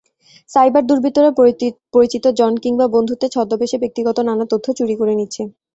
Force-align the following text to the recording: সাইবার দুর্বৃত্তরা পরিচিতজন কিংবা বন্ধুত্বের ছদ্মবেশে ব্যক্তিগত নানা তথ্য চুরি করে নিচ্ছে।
সাইবার 0.49 0.83
দুর্বৃত্তরা 0.85 1.29
পরিচিতজন 1.93 2.51
কিংবা 2.63 2.85
বন্ধুত্বের 2.95 3.33
ছদ্মবেশে 3.35 3.77
ব্যক্তিগত 3.79 4.17
নানা 4.27 4.45
তথ্য 4.51 4.67
চুরি 4.79 4.95
করে 4.99 5.13
নিচ্ছে। 5.19 5.41